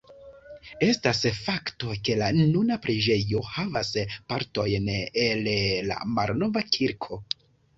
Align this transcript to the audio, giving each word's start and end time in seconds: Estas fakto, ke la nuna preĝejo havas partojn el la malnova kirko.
Estas 0.85 1.19
fakto, 1.39 1.91
ke 2.09 2.15
la 2.21 2.29
nuna 2.39 2.79
preĝejo 2.87 3.43
havas 3.59 3.93
partojn 4.33 4.91
el 5.27 5.51
la 5.91 6.01
malnova 6.17 6.65
kirko. 6.79 7.25